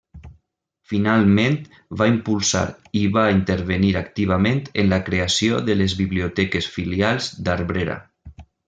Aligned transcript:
Finalment 0.93 1.57
va 1.99 2.07
impulsar 2.11 2.63
i 3.01 3.03
va 3.19 3.27
intervenir 3.35 3.93
activament 4.03 4.61
en 4.85 4.93
la 4.97 5.03
creació 5.11 5.63
de 5.71 5.79
les 5.85 5.97
biblioteques 6.03 6.73
filials 6.79 7.35
d'Abrera. 7.49 8.05